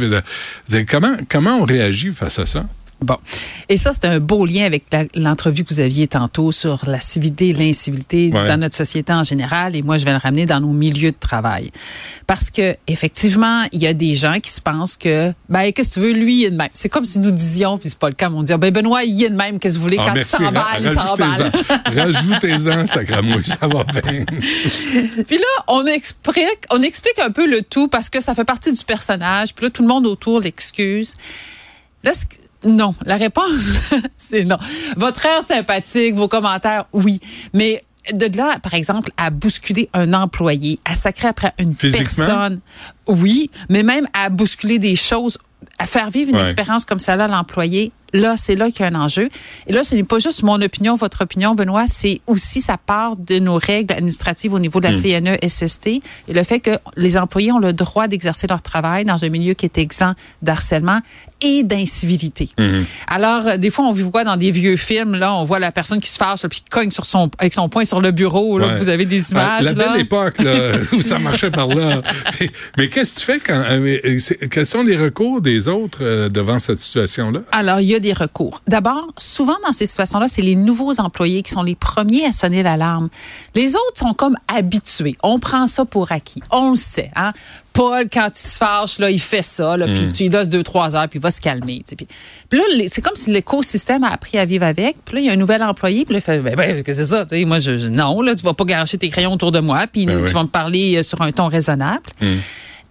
comment 0.90 1.16
comment 1.30 1.58
on 1.62 1.66
réagit 1.66 2.12
face 2.12 2.40
à 2.40 2.46
ça? 2.46 2.66
Bon. 3.02 3.18
Et 3.70 3.78
ça, 3.78 3.92
c'est 3.94 4.06
un 4.06 4.20
beau 4.20 4.46
lien 4.46 4.66
avec 4.66 4.84
l'entrevue 5.16 5.64
que 5.64 5.74
vous 5.74 5.80
aviez 5.80 6.08
tantôt 6.08 6.52
sur 6.52 6.84
la 6.88 7.00
civilité 7.00 7.50
et 7.50 7.54
l'incivilité 7.54 8.30
Ouais. 8.34 8.46
dans 8.48 8.58
notre 8.60 8.76
société 8.76 9.14
en 9.14 9.24
général. 9.24 9.76
Et 9.76 9.82
moi, 9.82 9.98
je 9.98 10.04
vais 10.06 10.12
le 10.12 10.18
ramener 10.18 10.46
dans 10.46 10.60
nos 10.60 10.74
milieux 10.74 11.12
de 11.12 11.18
travail. 11.20 11.72
Parce 12.28 12.50
que, 12.52 12.76
effectivement, 12.88 13.64
il 13.72 13.82
y 13.82 13.88
a 13.88 13.94
des 13.94 14.16
gens 14.16 14.40
qui 14.42 14.52
se 14.52 14.60
pensent 14.60 14.98
que, 14.98 15.32
ben, 15.48 15.72
qu'est-ce 15.72 15.90
que 15.90 15.94
tu 15.96 16.00
veux, 16.02 16.12
lui, 16.12 16.42
il 16.42 16.46
est 16.46 16.52
de 16.52 16.58
même. 16.58 16.70
C'est 16.74 16.90
comme 16.90 17.06
si 17.06 17.20
nous 17.20 17.32
disions, 17.32 17.78
puis 17.78 17.90
c'est 17.90 17.98
pas 18.00 18.10
le 18.10 18.16
cas, 18.16 18.30
mais 18.30 18.36
on 18.38 18.44
dit, 18.44 18.54
ben, 18.58 18.72
Benoît, 18.72 19.04
il 19.04 19.24
est 19.24 19.30
de 19.30 19.36
même, 19.36 19.60
qu'est-ce 19.60 19.76
que 19.76 19.80
vous 19.80 19.84
voulez, 19.86 19.98
Ah, 20.00 20.06
quand 20.08 20.14
merci. 20.16 20.36
il 20.40 20.46
s'emballe, 20.46 20.82
il 20.82 20.90
s'emballe. 20.90 21.52
Rajoutez-en. 21.86 22.88
Sacramouille, 22.88 23.46
ça 23.46 23.68
va 23.68 23.84
bien. 23.86 24.26
Puis 25.28 25.38
là, 25.38 25.64
on 25.68 25.86
explique, 25.86 26.66
on 26.72 26.82
explique 26.82 27.20
un 27.20 27.32
peu 27.32 27.48
le 27.50 27.62
tout 27.62 27.88
parce 27.88 28.10
que 28.10 28.22
ça 28.22 28.36
fait 28.36 28.46
partie 28.46 28.74
du 28.74 28.84
personnage. 28.84 29.54
Puis 29.54 29.66
là, 29.66 29.70
tout 29.72 29.82
le 29.84 29.88
monde 29.88 30.06
autour 30.06 30.42
l'excuse. 30.42 31.16
Là, 32.04 32.12
non, 32.64 32.94
la 33.06 33.16
réponse, 33.18 33.72
c'est 34.18 34.44
non. 34.44 34.58
Votre 34.98 35.26
air 35.26 35.44
sympathique, 35.44 36.16
vos 36.16 36.28
commentaires, 36.28 36.86
oui. 36.94 37.20
Mais 37.54 37.84
de 38.14 38.38
là, 38.38 38.60
par 38.60 38.74
exemple, 38.74 39.12
à 39.18 39.30
bousculer 39.30 39.90
un 39.94 40.14
employé, 40.14 40.80
à 40.86 40.96
sacrer 40.96 41.28
après 41.28 41.54
une 41.60 41.76
personne, 41.76 42.60
oui, 43.08 43.50
mais 43.70 43.84
même 43.84 44.08
à 44.14 44.30
bousculer 44.30 44.80
des 44.80 44.96
choses, 44.96 45.38
à 45.80 45.86
faire 45.86 46.10
vivre 46.12 46.30
une 46.30 46.36
Ouais. 46.38 46.44
expérience 46.44 46.86
comme 46.86 47.00
ça 47.00 47.16
là 47.16 47.26
à 47.26 47.28
l'employé, 47.28 47.92
Là, 48.12 48.34
c'est 48.38 48.56
là 48.56 48.72
qu'il 48.72 48.80
y 48.80 48.84
a 48.86 48.88
un 48.88 48.96
enjeu. 48.96 49.30
Et 49.68 49.72
là, 49.72 49.84
ce 49.84 49.94
n'est 49.94 50.02
pas 50.04 50.18
juste 50.18 50.42
mon 50.42 50.60
opinion, 50.64 50.96
votre 50.96 51.22
opinion, 51.22 51.54
Benoît, 51.54 51.86
c'est 51.86 52.22
aussi 52.26 52.60
ça 52.60 52.76
part 52.84 53.16
de 53.18 53.38
nos 53.38 53.60
règles 53.60 53.94
administratives 53.94 54.52
au 54.52 54.58
niveau 54.58 54.80
de 54.82 54.88
la 54.88 54.94
CNE, 54.94 55.38
SST 55.48 55.86
et 55.88 56.02
le 56.34 56.42
fait 56.42 56.60
que 56.60 56.72
les 56.98 57.18
employés 57.20 57.52
ont 57.52 57.60
le 57.60 57.72
droit 57.72 58.08
d'exercer 58.08 58.48
leur 58.48 58.64
travail 58.64 59.06
dans 59.06 59.24
un 59.24 59.30
milieu 59.30 59.54
qui 59.54 59.68
est 59.68 59.78
exempt 59.78 60.16
d'harcèlement 60.42 61.02
et 61.44 61.62
d'incivilité. 61.62 62.50
Mhm. 62.58 62.86
Alors, 63.08 63.46
euh, 63.48 63.58
des 63.58 63.70
fois, 63.70 63.86
on 63.86 63.92
voit 63.94 64.24
dans 64.24 64.38
des 64.38 64.50
vieux 64.50 64.76
films, 64.76 65.14
là, 65.16 65.36
on 65.36 65.44
voit 65.44 65.60
la 65.60 65.72
personne 65.72 66.02
qui 66.02 66.10
se 66.10 66.18
fâche, 66.18 66.42
puis 66.48 66.62
qui 66.62 66.66
cogne 66.72 66.90
sur 66.90 67.06
son, 67.06 67.30
avec 67.38 67.54
son 67.54 67.70
poing 67.70 67.86
sur 67.86 68.02
le 68.02 68.10
bureau. 68.12 68.58
Là, 68.58 68.70
Ouais. 68.70 68.78
Vous 68.80 68.90
avez 68.90 69.06
des 69.06 69.22
Ah, 69.36 69.62
images. 69.62 69.64
La 69.66 69.74
là. 69.74 69.92
belle 69.94 70.02
époque 70.02 70.40
là, 70.40 70.72
où 70.94 71.02
ça 71.02 71.20
marchait 71.20 71.52
par 71.52 71.68
là. 71.68 72.02
Mais, 72.42 72.52
mais 72.78 72.90
qu'est-ce 72.90 73.14
que 73.14 73.20
tu 73.20 73.26
fais 73.28 73.40
quand... 73.40 73.62
euh, 73.70 73.98
euh, 74.04 74.20
quels 74.50 74.66
sont 74.66 74.82
les 74.84 74.98
recours 74.98 75.42
des 75.42 75.69
autres 75.70 76.00
euh, 76.02 76.28
devant 76.30 76.60
cette 76.60 76.80
situation-là? 76.80 77.42
Alors, 77.52 77.80
il 77.80 77.88
y 77.88 77.96
a 77.96 78.00
des 78.00 78.14
recours. 78.14 78.62
D'abord, 78.68 79.08
souvent 79.18 79.56
dans 79.66 79.72
ces 79.72 79.86
situations-là, 79.86 80.28
c'est 80.28 80.42
les 80.42 80.56
nouveaux 80.56 81.00
employés 81.00 81.42
qui 81.44 81.52
sont 81.52 81.64
les 81.64 81.76
premiers 81.76 82.26
à 82.26 82.32
sonner 82.34 82.64
l'alarme. 82.64 83.10
Les 83.56 83.76
autres 83.76 83.98
sont 83.98 84.14
comme 84.14 84.36
habitués. 84.54 85.16
On 85.24 85.40
prend 85.40 85.68
ça 85.68 85.86
pour 85.86 86.12
acquis. 86.12 86.42
On 86.52 86.72
le 86.72 86.76
sait. 86.78 87.12
Hein? 87.16 87.32
Paul, 87.72 88.06
quand 88.12 88.30
il 88.36 88.48
se 88.48 88.58
fâche, 88.58 89.00
là, 89.00 89.10
il 89.10 89.20
fait 89.22 89.44
ça, 89.44 89.78
là, 89.78 89.86
puis 89.86 90.10
tu 90.12 90.24
lui 90.24 90.30
laisses 90.30 90.50
deux, 90.50 90.64
trois 90.64 90.96
heures, 90.98 91.08
puis 91.08 91.20
il 91.20 91.22
va 91.22 91.32
se 91.32 91.40
calmer. 91.40 91.78
tu 91.88 91.92
sais. 91.92 91.96
Puis, 91.96 92.08
puis 92.50 92.60
là, 92.60 92.66
c'est 92.90 93.02
comme 93.02 93.16
si 93.16 93.32
l'écosystème 93.32 94.04
a 94.04 94.10
appris 94.10 94.38
à 94.38 94.44
vivre 94.44 94.66
avec. 94.66 94.98
Puis 95.06 95.16
là, 95.16 95.22
il 95.22 95.28
y 95.28 95.30
a 95.30 95.34
un 95.34 95.38
nouvel 95.38 95.62
employé, 95.64 96.04
puis 96.04 96.14
là, 96.16 96.20
il 96.20 96.22
fait, 96.24 96.40
ben, 96.40 96.56
ben, 96.56 96.84
c'est 96.86 97.06
ça? 97.06 97.26
Tu 97.26 97.38
sais, 97.38 97.46
moi, 97.46 97.60
je, 97.60 97.78
je- 97.78 97.88
non, 97.88 98.22
là, 98.22 98.36
tu 98.36 98.44
vas 98.44 98.54
pas 98.56 98.66
garocher 98.66 98.98
tes 98.98 99.08
crayons 99.10 99.34
autour 99.34 99.52
de 99.54 99.60
moi, 99.60 99.86
puis 99.90 100.06
Ben 100.08 100.18
tu 100.18 100.24
oui. 100.26 100.32
vas 100.34 100.44
me 100.44 100.48
parler 100.50 100.98
euh, 100.98 101.04
sur 101.04 101.22
un 101.22 101.32
ton 101.32 101.48
raisonnable. 101.48 102.02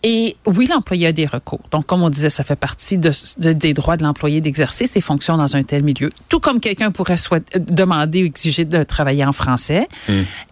Et 0.04 0.36
oui, 0.46 0.66
l'employé 0.66 1.08
a 1.08 1.12
des 1.12 1.26
recours. 1.26 1.60
Donc, 1.72 1.86
comme 1.86 2.02
on 2.04 2.08
disait, 2.10 2.28
ça 2.30 2.44
fait 2.44 2.54
partie 2.56 2.98
de, 2.98 3.10
de- 3.38 3.52
des 3.52 3.74
droits 3.74 3.96
de 3.96 4.04
l'employé 4.04 4.40
d'exercer 4.40 4.86
ses 4.86 5.00
fonctions 5.00 5.36
dans 5.36 5.56
un 5.56 5.64
tel 5.64 5.82
milieu. 5.82 6.12
Tout 6.28 6.38
comme 6.38 6.60
quelqu'un 6.60 6.92
pourrait 6.92 7.16
souhait- 7.16 7.42
euh, 7.56 7.58
demander 7.58 8.22
ou 8.22 8.26
exiger 8.26 8.64
de 8.64 8.84
travailler 8.84 9.24
en 9.24 9.32
français. 9.32 9.88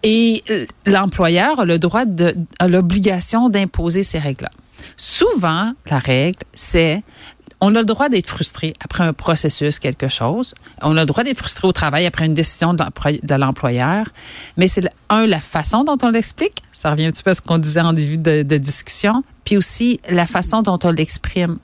Et 0.03 0.43
euh, 0.49 0.65
l'employeur 0.85 1.61
a 1.61 1.65
le 1.65 1.79
droit 1.79 2.03
de, 2.05 2.35
a 2.59 2.67
l'obligation 2.67 3.47
d'imposer 3.49 4.03
ces 4.03 4.19
règles-là. 4.19 4.51
Souvent, 4.97 5.73
la 5.89 5.99
règle, 5.99 6.39
c'est 6.53 7.01
on 7.59 7.73
a 7.75 7.79
le 7.79 7.85
droit 7.85 8.07
d'être 8.09 8.27
frustré 8.27 8.73
après 8.83 9.03
un 9.03 9.13
processus, 9.13 9.79
quelque 9.79 10.09
chose. 10.09 10.53
On 10.83 10.95
a 10.95 10.99
le 10.99 11.05
droit 11.07 11.23
d'être 11.23 11.37
frustré 11.39 11.67
au 11.67 11.71
travail 11.71 12.05
après 12.05 12.25
une 12.27 12.35
décision 12.35 12.73
de 12.75 13.35
l'employeur. 13.35 14.05
Mais 14.57 14.67
c'est, 14.67 14.87
un, 15.09 15.25
la 15.25 15.39
façon 15.41 15.83
dont 15.83 15.97
on 16.03 16.09
l'explique. 16.09 16.61
Ça 16.71 16.91
revient 16.91 17.05
un 17.05 17.11
petit 17.11 17.23
peu 17.23 17.31
à 17.31 17.33
ce 17.33 17.41
qu'on 17.41 17.57
disait 17.57 17.81
en 17.81 17.93
début 17.93 18.17
de, 18.19 18.43
de 18.43 18.57
discussion. 18.57 19.23
Puis 19.47 19.55
aussi, 19.55 20.01
la 20.09 20.25
façon 20.25 20.61
dont 20.61 20.77
on 20.83 20.91
l'exprime. 20.91 21.59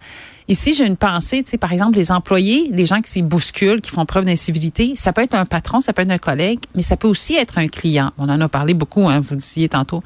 Ici, 0.47 0.73
j'ai 0.73 0.85
une 0.85 0.97
pensée, 0.97 1.43
tu 1.43 1.51
sais, 1.51 1.57
par 1.57 1.71
exemple, 1.71 1.97
les 1.97 2.11
employés, 2.11 2.69
les 2.71 2.85
gens 2.85 3.01
qui 3.01 3.11
s'y 3.11 3.21
bousculent, 3.21 3.81
qui 3.81 3.91
font 3.91 4.05
preuve 4.05 4.25
d'incivilité, 4.25 4.93
ça 4.95 5.13
peut 5.13 5.21
être 5.21 5.35
un 5.35 5.45
patron, 5.45 5.79
ça 5.79 5.93
peut 5.93 6.01
être 6.01 6.11
un 6.11 6.17
collègue, 6.17 6.59
mais 6.75 6.81
ça 6.81 6.97
peut 6.97 7.07
aussi 7.07 7.35
être 7.35 7.57
un 7.57 7.67
client. 7.67 8.11
On 8.17 8.29
en 8.29 8.39
a 8.41 8.49
parlé 8.49 8.73
beaucoup, 8.73 9.07
hein, 9.07 9.19
vous 9.19 9.35
le 9.35 9.37
disiez 9.37 9.69
tantôt. 9.69 10.03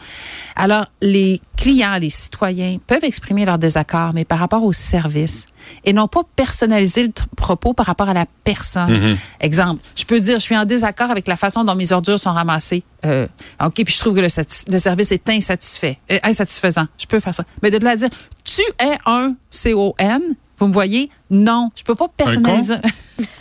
Alors, 0.55 0.85
les 1.01 1.41
clients, 1.55 1.97
les 1.99 2.09
citoyens 2.09 2.77
peuvent 2.85 3.03
exprimer 3.03 3.45
leur 3.45 3.57
désaccord, 3.57 4.13
mais 4.13 4.25
par 4.25 4.39
rapport 4.39 4.63
au 4.63 4.73
service 4.73 5.47
et 5.85 5.93
non 5.93 6.07
pas 6.07 6.21
personnaliser 6.35 7.03
le 7.03 7.11
propos 7.35 7.73
par 7.73 7.85
rapport 7.85 8.09
à 8.09 8.13
la 8.13 8.25
personne. 8.43 9.17
Exemple, 9.39 9.81
je 9.95 10.05
peux 10.05 10.19
dire, 10.19 10.35
je 10.35 10.43
suis 10.43 10.57
en 10.57 10.65
désaccord 10.65 11.11
avec 11.11 11.27
la 11.27 11.35
façon 11.35 11.63
dont 11.63 11.75
mes 11.75 11.91
ordures 11.91 12.19
sont 12.19 12.33
ramassées. 12.33 12.83
Euh, 13.05 13.27
OK, 13.63 13.73
puis 13.75 13.93
je 13.93 13.99
trouve 13.99 14.15
que 14.15 14.21
le 14.21 14.79
service 14.79 15.11
est 15.11 15.29
insatisfait, 15.29 15.99
euh, 16.11 16.17
insatisfaisant. 16.23 16.87
Je 16.97 17.05
peux 17.05 17.19
faire 17.19 17.33
ça. 17.33 17.43
Mais 17.61 17.69
de 17.69 17.77
là 17.83 17.91
à 17.91 17.95
dire, 17.95 18.09
tu 18.57 18.63
es 18.79 18.97
un 19.05 19.35
CON, 19.51 20.33
vous 20.57 20.67
me 20.67 20.73
voyez? 20.73 21.11
Non, 21.29 21.69
je 21.75 21.83
peux 21.83 21.93
pas 21.93 22.07
personnaliser. 22.07 22.77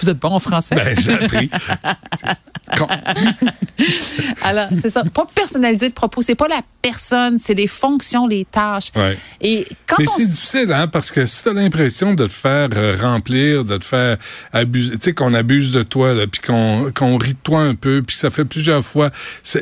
vous 0.00 0.10
êtes 0.10 0.18
bon 0.18 0.30
en 0.30 0.40
français? 0.40 0.74
Ben, 0.74 0.98
j'ai 0.98 1.12
appris. 1.12 1.50
Alors, 4.42 4.68
c'est 4.74 4.90
ça. 4.90 5.04
Pas 5.04 5.26
personnaliser 5.34 5.86
le 5.86 5.92
propos. 5.92 6.22
C'est 6.22 6.34
pas 6.34 6.48
la 6.48 6.62
personne, 6.82 7.38
c'est 7.38 7.54
les 7.54 7.66
fonctions, 7.66 8.26
les 8.26 8.44
tâches. 8.44 8.90
Ouais. 8.94 9.16
Et 9.40 9.66
quand 9.86 9.96
Mais 9.98 10.08
on 10.08 10.12
c'est 10.12 10.26
difficile, 10.26 10.72
hein, 10.72 10.88
parce 10.88 11.10
que 11.10 11.26
si 11.26 11.44
t'as 11.44 11.52
l'impression 11.52 12.14
de 12.14 12.26
te 12.26 12.32
faire 12.32 12.68
euh, 12.76 12.96
remplir, 13.00 13.64
de 13.64 13.76
te 13.76 13.84
faire 13.84 14.16
abuser, 14.52 14.98
tu 14.98 15.04
sais, 15.04 15.12
qu'on 15.14 15.34
abuse 15.34 15.72
de 15.72 15.82
toi, 15.82 16.14
là, 16.14 16.26
puis 16.26 16.40
qu'on 16.40 16.90
qu'on 16.94 17.18
rit 17.18 17.34
de 17.34 17.38
toi 17.42 17.60
un 17.60 17.74
peu, 17.74 18.02
puis 18.02 18.16
ça 18.16 18.30
fait 18.30 18.44
plusieurs 18.44 18.84
fois, 18.84 19.10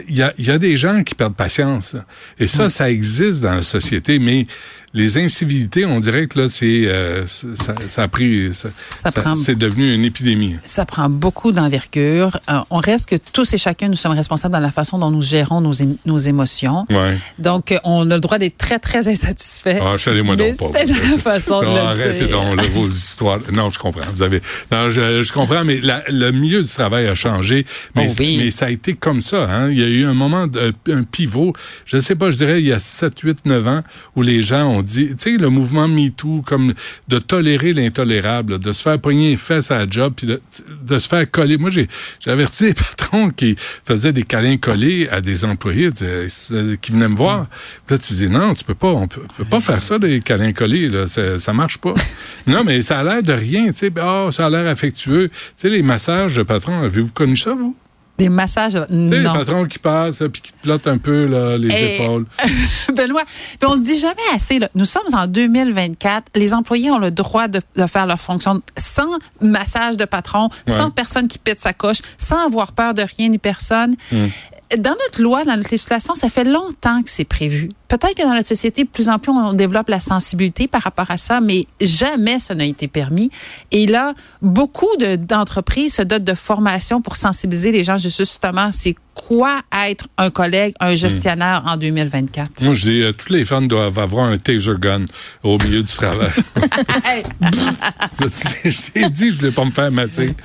il 0.09 0.17
y 0.17 0.23
a, 0.23 0.33
il 0.39 0.47
y 0.47 0.51
a 0.51 0.59
des 0.59 0.77
gens 0.77 1.03
qui 1.03 1.15
perdent 1.15 1.37
patience. 1.37 1.95
là. 1.95 2.05
Et 2.39 2.47
ça, 2.47 2.69
ça 2.69 2.91
existe 2.91 3.43
dans 3.43 3.55
la 3.55 3.63
société, 3.63 4.19
mais 4.19 4.47
les 4.95 5.19
incivilités, 5.19 5.85
on 5.85 5.99
dirait 6.01 6.27
que 6.29 6.39
là, 6.41 6.49
c'est 6.49 6.87
euh, 6.87 7.27
ça, 7.27 7.75
ça 7.89 8.03
a 8.05 8.09
pris, 8.09 8.55
ça, 8.55 8.69
Ça 9.03 9.35
c'est 9.35 9.59
devenu 9.59 9.93
une 9.93 10.05
épidémie. 10.05 10.55
ça 10.65 10.87
prend 10.87 11.09
beaucoup 11.09 11.51
d'envergure. 11.53 12.39
Euh, 12.49 12.59
on 12.71 12.79
reste 12.79 13.09
que 13.09 13.17
tous 13.33 13.53
et 13.55 13.59
chacun, 13.59 13.89
nous 13.89 13.97
sommes 13.97 14.13
responsables 14.13 14.53
dans 14.53 14.61
la 14.61 14.71
façon 14.71 14.99
dont 14.99 15.11
nous 15.11 15.21
gérons 15.23 15.61
nos, 15.61 15.73
ém- 15.73 15.97
nos 16.07 16.19
émotions. 16.19 16.87
Ouais. 16.91 17.17
Donc, 17.41 17.73
euh, 17.73 17.79
on 17.85 18.09
a 18.11 18.15
le 18.15 18.21
droit 18.21 18.39
d'être 18.39 18.57
très, 18.57 18.79
très 18.79 19.09
insatisfait. 19.09 19.81
Ah, 19.83 19.97
Mais 20.07 20.37
donc 20.37 20.57
pas. 20.59 20.79
c'est 20.79 20.87
la 20.87 21.19
façon 21.19 21.61
de 21.61 21.65
Non, 21.67 21.75
le 21.75 21.81
arrêtez 21.81 22.27
dire. 22.27 22.31
donc 22.41 22.61
vos 22.71 22.87
histoires. 22.89 23.41
Non, 23.53 23.71
je 23.73 23.79
comprends. 23.81 24.03
Vous 24.13 24.23
avez. 24.23 24.41
Non, 24.71 24.91
je, 24.91 25.23
je 25.23 25.33
comprends, 25.33 25.65
mais 25.65 25.81
la- 25.81 26.05
le 26.09 26.31
milieu 26.31 26.63
du 26.63 26.69
travail 26.71 27.09
a 27.09 27.15
changé. 27.17 27.67
Mais, 27.97 28.07
Oh 28.09 28.15
oui. 28.21 28.37
mais 28.39 28.51
ça 28.53 28.67
a 28.67 28.71
été 28.71 28.95
comme 28.95 29.23
ça. 29.23 29.49
Hein? 29.51 29.71
Il 29.71 29.79
y 29.81 29.83
a 29.83 29.89
eu 29.89 30.05
un 30.05 30.15
moment, 30.15 30.47
de, 30.47 30.73
un 30.91 31.03
pivot. 31.03 31.53
Je 31.85 31.97
ne 31.97 32.01
sais 32.01 32.15
pas, 32.15 32.31
je 32.31 32.37
dirais 32.37 32.61
il 32.61 32.67
y 32.67 32.73
a 32.73 32.79
7, 32.79 33.19
8, 33.21 33.39
9 33.47 33.67
ans 33.67 33.83
où 34.15 34.23
les 34.23 34.41
gens 34.43 34.69
ont 34.69 34.84
dit, 34.85 35.09
tu 35.09 35.15
sais, 35.19 35.37
le 35.37 35.49
mouvement 35.49 35.89
MeToo, 35.89 36.43
comme 36.47 36.75
de 37.09 37.19
tolérer 37.19 37.73
l'intolérable, 37.73 38.59
de 38.59 38.73
se 38.73 38.83
faire 38.83 38.99
pogner 38.99 39.31
les 39.31 39.37
fesses 39.37 39.71
à 39.71 39.79
la 39.79 39.87
job, 39.89 40.15
puis 40.17 40.27
de, 40.27 40.41
de 40.87 40.99
se 40.99 41.09
faire 41.09 41.31
coller. 41.31 41.59
Moi, 41.59 41.71
j'ai 41.71 41.89
averti 42.27 42.65
des 42.65 42.75
patrons 42.75 43.31
qui 43.31 43.57
faisaient 43.85 44.13
des 44.13 44.23
câlins 44.23 44.57
collés 44.57 45.09
à 45.11 45.21
des 45.21 45.45
employés 45.45 45.91
qui 45.91 46.93
venaient 46.93 47.09
me 47.09 47.17
voir. 47.17 47.47
Puis 47.87 47.97
là, 47.97 47.99
tu 47.99 48.15
dis, 48.15 48.29
non, 48.29 48.55
tu 48.55 48.65
peux 48.65 48.75
pas, 48.75 48.89
on 48.89 49.09
peut, 49.09 49.23
tu 49.29 49.35
peux 49.37 49.45
pas 49.45 49.61
faire 49.61 49.83
ça, 49.83 49.99
des 49.99 50.21
câlins 50.21 50.53
collés, 50.53 50.89
là, 50.89 51.07
ça, 51.07 51.39
ça 51.39 51.53
marche 51.53 51.79
pas. 51.79 51.95
non, 52.47 52.65
mais 52.65 52.83
ça 52.83 53.01
a 53.01 53.05
l'air 53.05 53.23
de 53.23 53.33
rien, 53.33 53.67
tu 53.73 53.79
sais, 53.79 53.93
Ah, 54.01 54.29
ça 54.33 54.47
a 54.47 54.51
l'air 54.51 54.67
affectueux. 54.67 55.29
Tu 55.29 55.39
sais, 55.57 55.71
les 55.71 55.83
massages 55.83 56.37
de 56.37 56.43
patrons, 56.43 56.83
avez-vous 56.83 57.13
connu 57.13 57.37
ça, 57.37 57.55
vous? 57.55 57.77
Des 58.17 58.29
massages. 58.29 58.75
Tu 58.89 59.09
sais, 59.09 59.19
les 59.19 59.25
patrons 59.25 59.65
qui 59.67 59.79
passent, 59.81 60.23
puis 60.33 60.41
qui 60.41 60.53
te 60.53 60.63
plottent 60.63 60.87
un 60.87 60.99
peu, 60.99 61.27
là, 61.27 61.59
les 61.59 61.69
épaules. 61.69 62.27
Benoît, 62.95 63.25
puis 63.59 63.69
on 63.69 63.75
le 63.75 63.81
dit 63.81 63.99
jamais 63.99 64.15
assez. 64.33 64.61
Là. 64.61 64.69
Nous 64.77 64.85
sommes 64.85 65.03
en 65.13 65.27
2024. 65.27 66.27
Les 66.37 66.55
employés 66.55 66.91
ont 66.93 66.99
le 66.99 67.11
droit 67.11 67.49
de, 67.49 67.61
de 67.77 67.87
faire 67.87 68.07
leur 68.07 68.21
fonction 68.21 68.63
sans 68.77 69.19
massage 69.41 69.97
de 69.97 70.05
patron, 70.05 70.49
Ouais. 70.69 70.77
sans 70.77 70.91
personne 70.91 71.27
qui 71.27 71.39
pète 71.39 71.61
sa 71.61 71.73
coche, 71.73 71.99
sans 72.17 72.45
avoir 72.47 72.73
peur 72.73 72.95
de 72.95 73.03
rien 73.03 73.29
ni 73.29 73.39
personne. 73.39 73.97
Hmm. 74.13 74.27
Dans 74.79 74.91
notre 75.05 75.21
loi, 75.23 75.45
dans 75.45 75.57
notre 75.57 75.71
législation, 75.71 76.15
ça 76.15 76.29
fait 76.29 76.45
longtemps 76.45 77.03
que 77.03 77.11
c'est 77.11 77.25
prévu. 77.25 77.71
Peut-être 77.97 78.17
que 78.17 78.23
dans 78.23 78.35
notre 78.35 78.49
société, 78.49 78.83
de 78.83 78.89
plus 78.89 79.09
en 79.09 79.21
plus, 79.21 79.31
on 79.31 79.53
développe 79.53 79.89
la 79.89 80.01
sensibilité 80.01 80.67
par 80.67 80.83
rapport 80.83 81.11
à 81.13 81.17
ça, 81.17 81.41
mais 81.41 81.67
jamais 81.81 82.41
ça 82.41 82.55
n'a 82.57 82.65
été 82.65 82.89
permis. 82.89 83.31
Et 83.71 83.87
là, 83.87 84.15
beaucoup 84.43 84.97
de- 84.99 85.15
d'entreprises 85.15 85.95
se 85.95 86.03
dotent 86.03 86.25
de 86.25 86.35
formations 86.35 87.01
pour 87.01 87.15
sensibiliser 87.17 87.71
les 87.71 87.85
gens 87.85 87.97
justement, 87.99 88.71
c'est 88.73 88.97
quoi 89.15 89.61
être 89.87 90.09
un 90.19 90.31
collègue, 90.31 90.75
un 90.81 90.97
gestionnaire 90.97 91.63
en 91.69 91.77
2024. 91.77 92.63
Moi, 92.65 92.75
je 92.75 92.83
dis, 92.83 93.01
euh, 93.03 93.13
toutes 93.13 93.31
les 93.31 93.45
femmes 93.45 93.69
doivent 93.69 93.97
avoir 94.01 94.25
un 94.27 94.39
taser 94.39 94.73
gun 94.77 95.05
au 95.45 95.57
milieu 95.59 95.85
du 95.85 95.93
travail. 95.93 96.31
Je 98.65 98.91
t'ai 98.93 99.09
dit, 99.11 99.31
je 99.31 99.37
voulais 99.37 99.51
pas 99.53 99.65
me 99.65 99.71
faire 99.71 99.91
masser. 99.93 100.35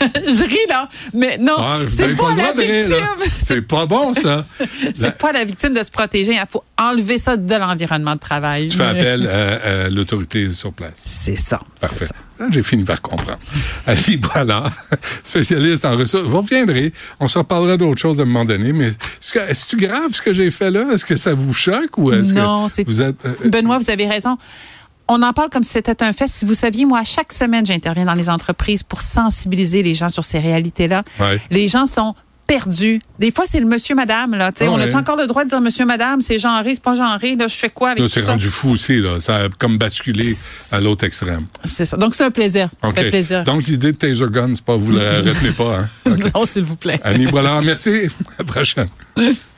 je 0.00 0.44
ris 0.44 0.56
là, 0.68 0.88
mais 1.12 1.36
non, 1.38 1.56
Ah, 1.58 1.78
c'est 1.88 2.16
pas, 2.16 2.34
la 2.34 2.52
victime. 2.52 2.96
C'est 3.38 3.62
pas 3.62 3.86
bon, 3.86 4.14
ça. 4.14 4.46
C'est 4.94 5.18
pas 5.18 5.32
la 5.32 5.44
victime 5.44 5.74
de 5.74 5.82
se 5.82 5.90
protéger. 5.90 6.32
Il 6.32 6.42
faut 6.48 6.64
enlever 6.80 7.18
ça 7.18 7.36
de 7.36 7.54
l'environnement 7.54 8.14
de 8.14 8.20
travail. 8.20 8.68
Tu 8.68 8.76
fais 8.78 8.84
appel 8.86 9.28
à, 9.28 9.84
à 9.84 9.88
l'autorité 9.90 10.50
sur 10.50 10.72
place. 10.72 10.94
C'est 10.96 11.36
ça. 11.36 11.60
Parfait. 11.80 12.06
Là, 12.38 12.46
J'ai 12.50 12.62
fini 12.62 12.84
par 12.84 13.02
comprendre. 13.02 13.38
Ali 13.86 14.18
voilà, 14.32 14.64
spécialiste 15.24 15.84
en 15.84 15.96
ressources. 15.96 16.24
Vous 16.24 16.40
reviendrez. 16.40 16.92
On 17.20 17.28
se 17.28 17.38
reparlera 17.38 17.76
d'autres 17.76 18.00
choses 18.00 18.18
à 18.18 18.22
un 18.22 18.26
moment 18.26 18.44
donné. 18.44 18.72
Mais 18.72 18.86
est-ce 18.88 19.32
que- 19.66 19.76
que 19.76 19.86
grave 19.86 20.12
ce 20.12 20.22
que 20.22 20.32
j'ai 20.32 20.50
fait 20.50 20.70
là? 20.70 20.86
Est-ce 20.92 21.04
que 21.04 21.16
ça 21.16 21.34
vous 21.34 21.52
choque 21.52 21.98
ou 21.98 22.12
est-ce 22.12 22.32
que 22.34 22.82
vous 22.84 23.02
êtes. 23.02 23.24
euh, 23.26 23.34
Benoît, 23.50 23.78
vous 23.78 23.90
avez 23.90 24.08
raison. 24.08 24.38
On 25.12 25.22
en 25.22 25.32
parle 25.32 25.50
comme 25.50 25.64
si 25.64 25.70
c'était 25.72 26.02
un 26.04 26.12
fait. 26.12 26.28
Si 26.28 26.44
vous 26.44 26.54
saviez, 26.54 26.84
moi, 26.84 27.02
chaque 27.04 27.32
semaine, 27.32 27.66
j'interviens 27.66 28.04
dans 28.04 28.14
les 28.14 28.28
entreprises 28.30 28.82
pour 28.84 29.02
sensibiliser 29.02 29.82
les 29.82 29.94
gens 29.94 30.08
sur 30.08 30.24
ces 30.24 30.38
réalités-là. 30.38 31.02
Ouais. 31.18 31.40
Les 31.50 31.66
gens 31.68 31.86
sont 31.86 32.14
perdus. 32.50 33.00
Des 33.20 33.30
fois, 33.30 33.44
c'est 33.46 33.60
le 33.60 33.66
monsieur, 33.66 33.94
madame. 33.94 34.34
Là. 34.34 34.50
Ah 34.58 34.64
On 34.70 34.80
a-tu 34.80 34.96
encore 34.96 35.16
le 35.16 35.26
droit 35.28 35.44
de 35.44 35.48
dire 35.50 35.60
monsieur, 35.60 35.84
madame? 35.86 36.20
C'est 36.20 36.38
genré, 36.38 36.74
c'est 36.74 36.82
pas 36.82 36.96
genré. 36.96 37.36
Là, 37.36 37.46
je 37.46 37.54
fais 37.54 37.70
quoi 37.70 37.90
avec 37.90 38.00
Là, 38.00 38.06
tout 38.06 38.12
c'est 38.12 38.22
ça? 38.22 38.32
rendu 38.32 38.48
fou 38.48 38.70
aussi. 38.70 39.00
Là. 39.00 39.20
Ça 39.20 39.36
a 39.44 39.48
comme 39.56 39.78
basculé 39.78 40.34
à 40.72 40.80
l'autre 40.80 41.04
extrême. 41.04 41.46
C'est 41.64 41.84
ça. 41.84 41.96
Donc, 41.96 42.14
c'est 42.16 42.24
un 42.24 42.30
plaisir. 42.32 42.68
Ça 42.82 42.90
plaisir. 42.90 43.44
Donc, 43.44 43.64
l'idée 43.66 43.92
de 43.92 43.96
taser 43.96 44.26
gun, 44.30 44.52
c'est 44.54 44.64
pas 44.64 44.76
vous 44.76 44.90
la 44.90 45.18
retenez 45.22 45.52
pas. 45.52 45.78
Hein? 46.06 46.16
non, 46.34 46.44
s'il 46.44 46.64
vous 46.64 46.76
plaît. 46.76 46.98
Annie 47.04 47.26
Boilard, 47.26 47.62
merci. 47.62 47.90
À 47.90 48.38
la 48.40 48.44
prochaine. 48.44 48.88